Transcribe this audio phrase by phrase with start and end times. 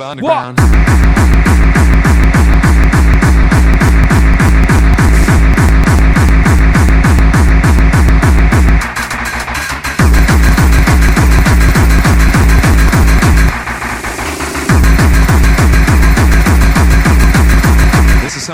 [0.00, 0.56] foot on the what?
[0.56, 0.80] ground.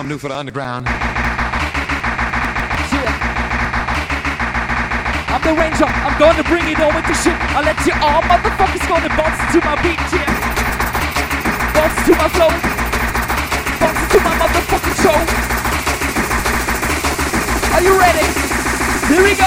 [0.07, 0.87] new for the underground.
[0.87, 0.93] Yeah.
[5.29, 7.33] I'm the ranger, I'm gonna bring it over to shit.
[7.57, 10.56] I let you all motherfuckers go to bounce to my beat, yeah
[11.87, 12.49] bounce to my flow.
[13.81, 15.19] Bounce to my motherfucking show.
[17.75, 18.27] Are you ready?
[19.07, 19.47] Here we go.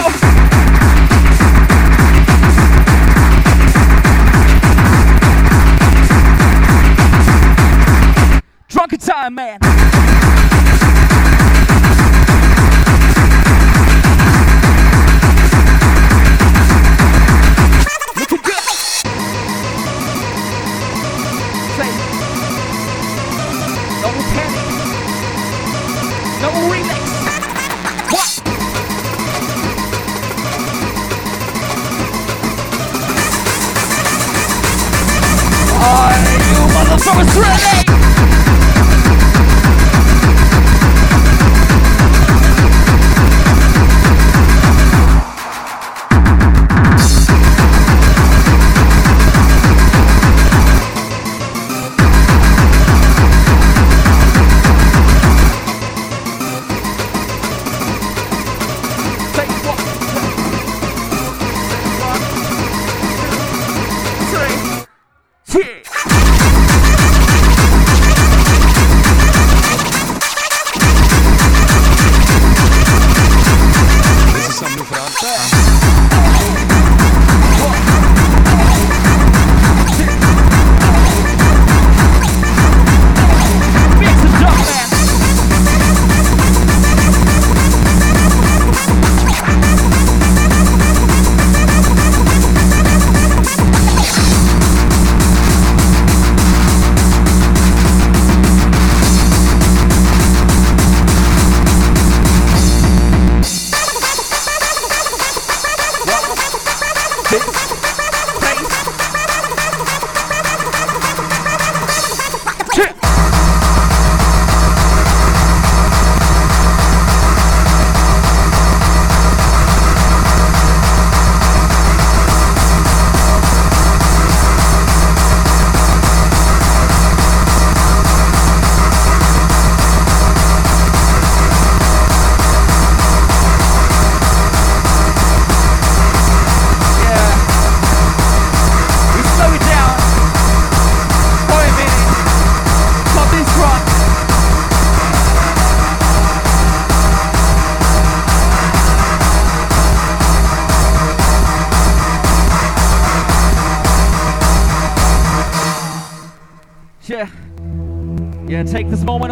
[8.70, 9.89] Drunken time, man.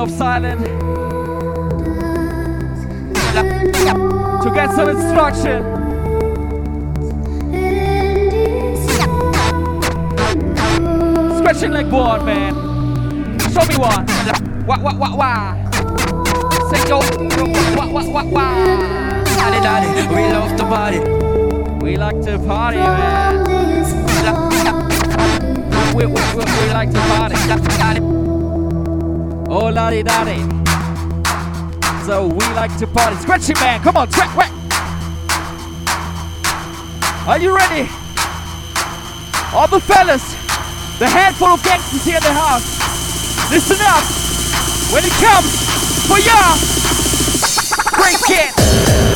[0.10, 0.62] silent
[4.42, 5.64] to get some instruction.
[11.38, 12.54] Stretching like board, man.
[13.52, 14.06] Show me one.
[14.68, 15.56] Wah, wah, wah, wah.
[16.70, 17.00] Say yo,
[17.76, 19.24] wah, wah, wah, wah.
[19.24, 21.00] Daddy, daddy, we love to party.
[21.84, 23.47] We like to party, man.
[32.06, 33.16] So we like to party.
[33.16, 33.80] Scratch it, man.
[33.82, 34.52] Come on, track, whack.
[37.26, 37.90] Are you ready?
[39.54, 40.34] All the fellas,
[41.00, 42.68] the handful of gangsters here in the house,
[43.50, 44.04] listen up.
[44.92, 45.56] When it comes
[46.06, 46.58] for y'all,
[47.96, 49.07] break it.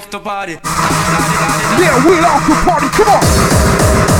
[0.00, 0.52] off the.
[1.78, 2.88] Yeah, we off the party.
[2.88, 4.19] Come on.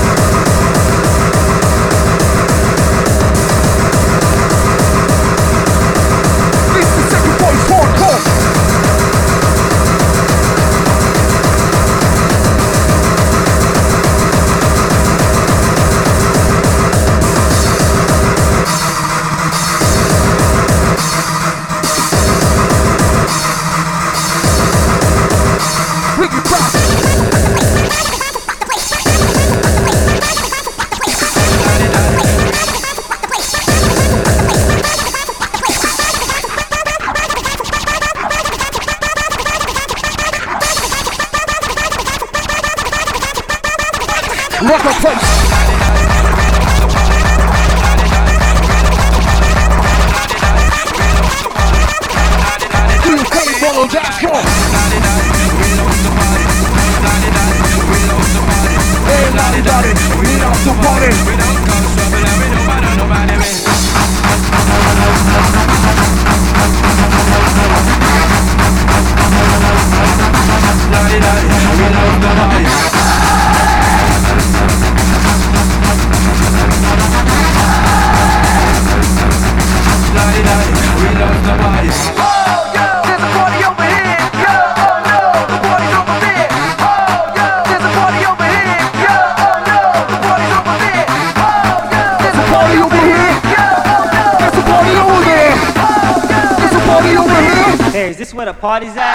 [98.60, 99.09] Party's out.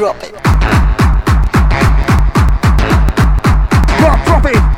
[0.00, 0.32] drop it.
[3.98, 4.69] Drop, drop it.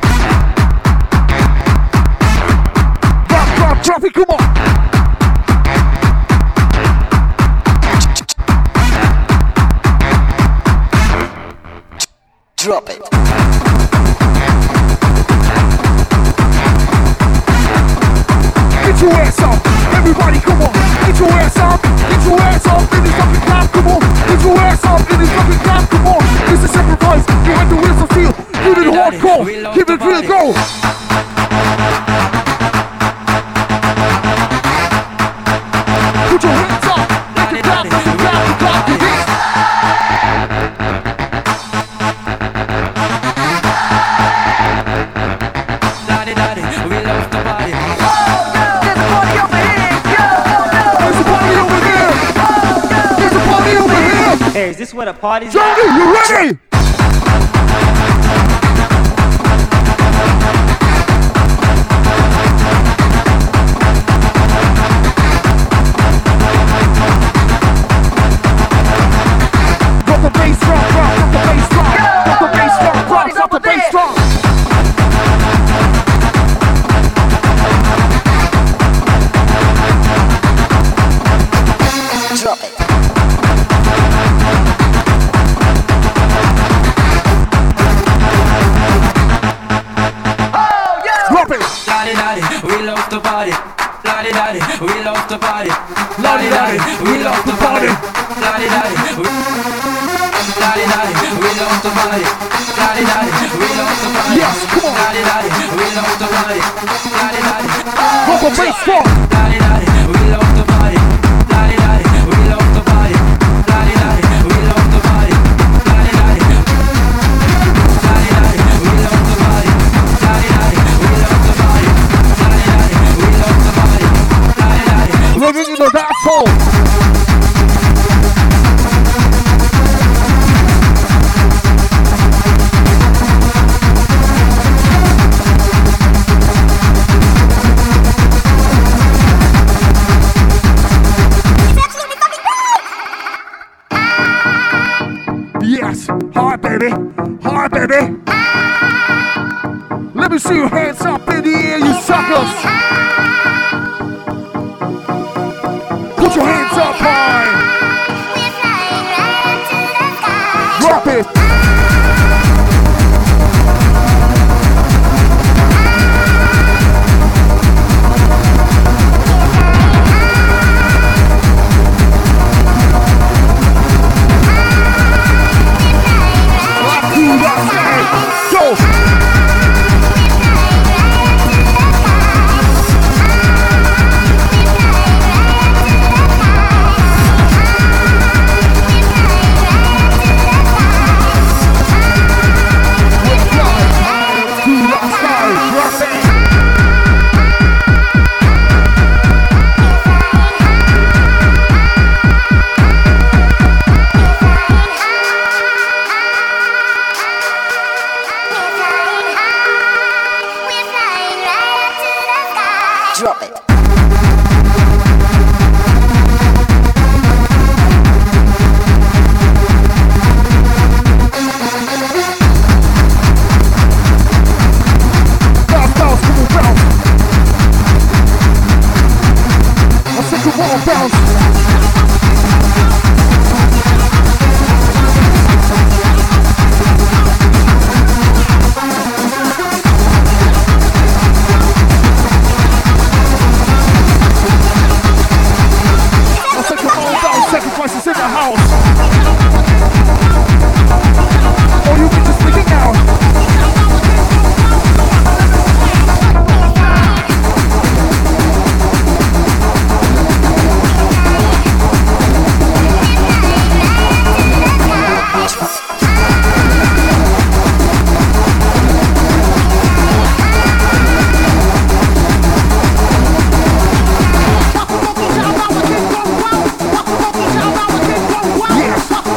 [55.13, 55.49] a party.
[55.49, 56.12] Jungle,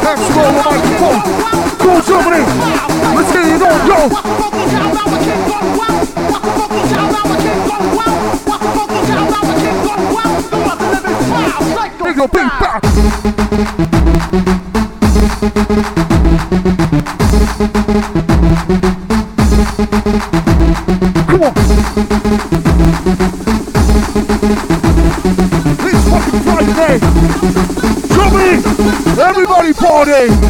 [0.06, 0.54] Hands roll.
[1.82, 2.42] Go Germany.
[3.16, 3.98] Let's get it on, yo.
[12.32, 12.48] Big
[15.90, 16.05] back.
[30.16, 30.45] Hey!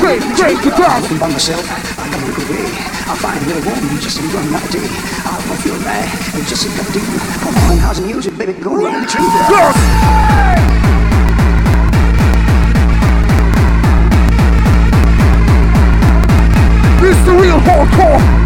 [0.00, 1.02] Great, great guitar.
[1.02, 1.66] I'm by myself.
[1.98, 2.30] I got my.
[3.10, 4.86] I find little woman just in one night day.
[5.26, 6.06] I won't feel bad.
[6.38, 7.18] It's just a good deal.
[7.42, 8.52] Come on, how's the music, baby?
[8.54, 9.30] Go on, let me treat you.
[17.26, 18.39] The real hardcore.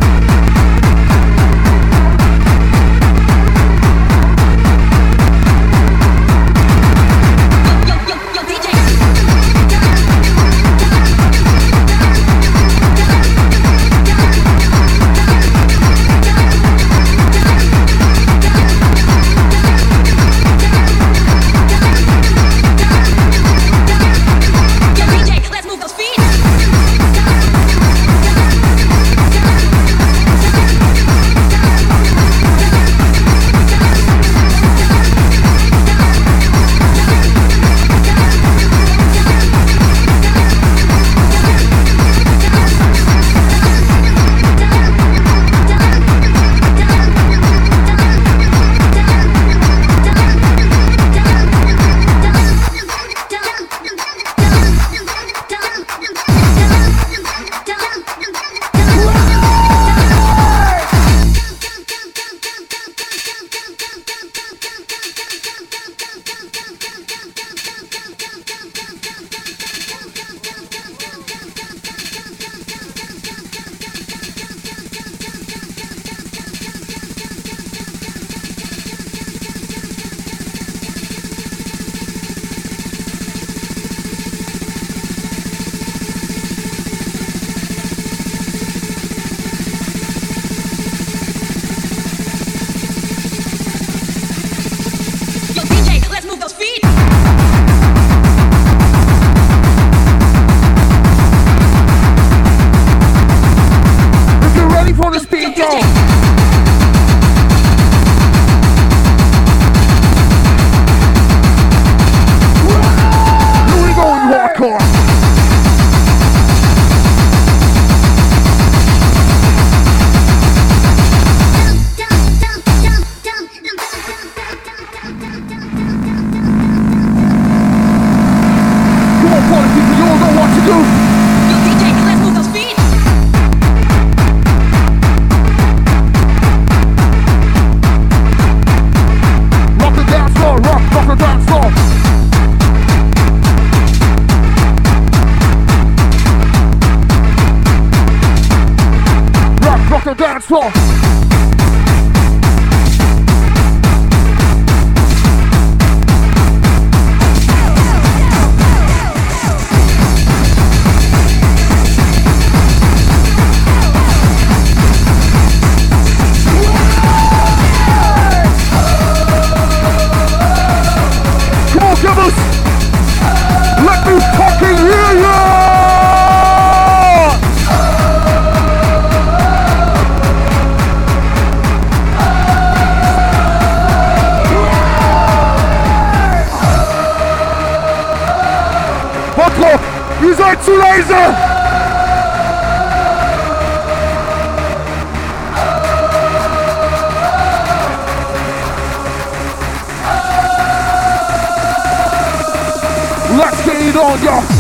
[204.25, 204.54] Get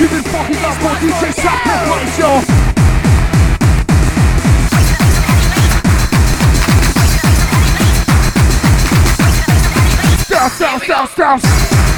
[0.00, 2.40] You've been fucking up for DJ Sacrifice, y'all!
[10.26, 11.89] Down, down, down, down!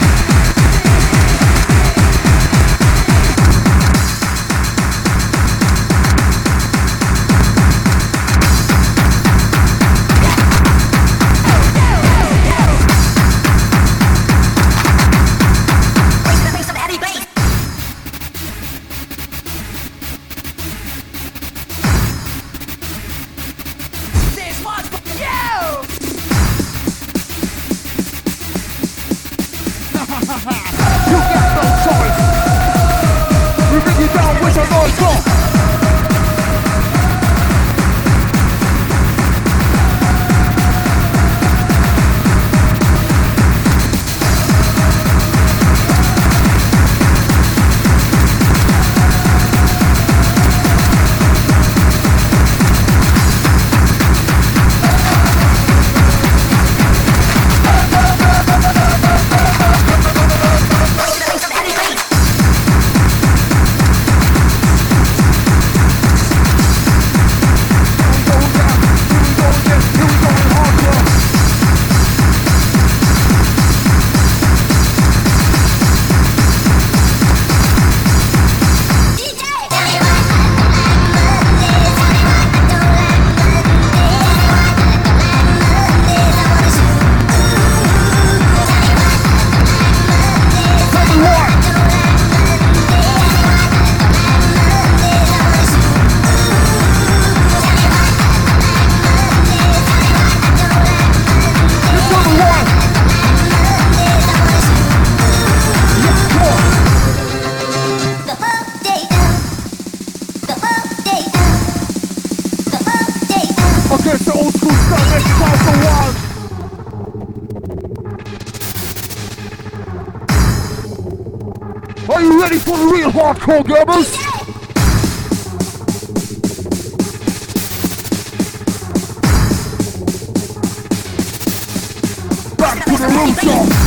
[133.25, 133.82] 你再动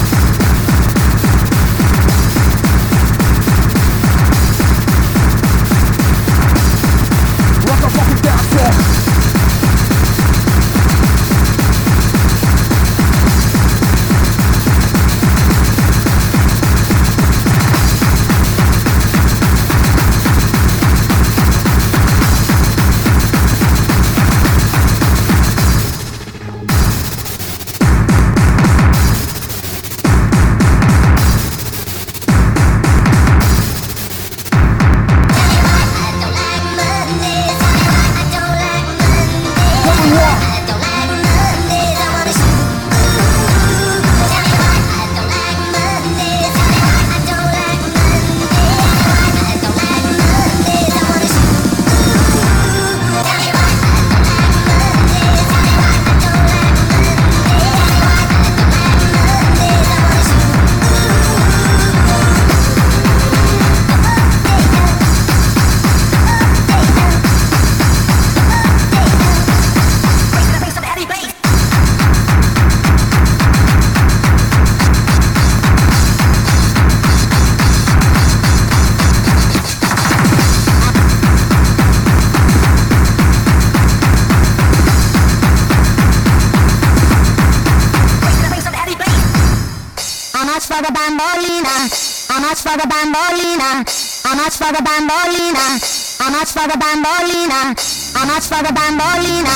[94.66, 95.78] for the bambolina?
[96.18, 97.78] How much for the bambolina?
[98.18, 99.54] How much for the bambolina?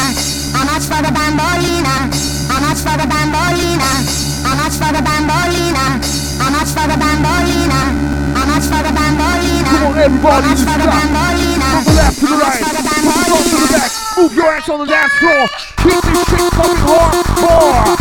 [0.53, 2.13] How much for the bambolina?
[2.45, 3.89] How much for the bambolina?
[4.45, 5.97] How much for the bambolina?
[6.37, 7.81] How much for the bambolina?
[8.37, 9.73] How much for the bambolina?
[9.73, 11.01] Come on, everybody, How much just for the stop.
[11.01, 11.69] bambolina?
[11.73, 13.89] From the left to the right, from the front to the back.
[14.13, 15.41] Move your ass on the dance floor.
[15.81, 17.97] Keep this shit coming hardcore.